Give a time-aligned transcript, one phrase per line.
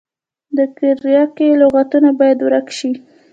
[0.57, 2.91] د کرکې لغتونه باید ورک شي.